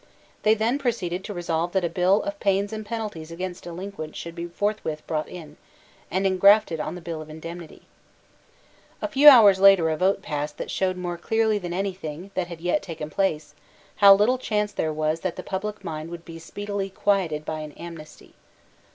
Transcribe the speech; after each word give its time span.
They 0.41 0.55
then 0.55 0.79
proceeded 0.79 1.23
to 1.25 1.33
resolve 1.35 1.73
that 1.73 1.83
a 1.83 1.87
bill 1.87 2.23
of 2.23 2.39
pains 2.39 2.73
and 2.73 2.83
penalties 2.83 3.29
against 3.31 3.65
delinquents 3.65 4.17
should 4.17 4.33
be 4.33 4.47
forthwith 4.47 5.05
brought 5.05 5.29
in, 5.29 5.57
and 6.09 6.25
engrafted 6.25 6.79
on 6.79 6.95
the 6.95 7.01
Bill 7.01 7.21
of 7.21 7.29
Indemnity, 7.29 7.83
A 8.99 9.07
few 9.07 9.29
hours 9.29 9.59
later 9.59 9.91
a 9.91 9.97
vote 9.97 10.23
passed 10.23 10.57
that 10.57 10.71
showed 10.71 10.97
more 10.97 11.19
clearly 11.19 11.59
than 11.59 11.71
any 11.71 11.93
thing 11.93 12.31
that 12.33 12.47
had 12.47 12.61
yet 12.61 12.81
taken 12.81 13.11
place 13.11 13.53
how 13.97 14.15
little 14.15 14.39
chance 14.39 14.71
there 14.71 14.91
was 14.91 15.19
that 15.19 15.35
the 15.35 15.43
public 15.43 15.83
mind 15.83 16.09
would 16.09 16.25
be 16.25 16.39
speedily 16.39 16.89
quieted 16.89 17.45
by 17.45 17.59
an 17.59 17.73
amnesty. 17.73 18.33